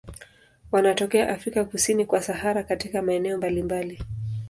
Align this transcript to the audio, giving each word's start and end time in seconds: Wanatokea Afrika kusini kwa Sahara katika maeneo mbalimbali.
Wanatokea 0.71 1.29
Afrika 1.29 1.65
kusini 1.65 2.05
kwa 2.05 2.21
Sahara 2.21 2.63
katika 2.63 3.01
maeneo 3.01 3.37
mbalimbali. 3.37 3.99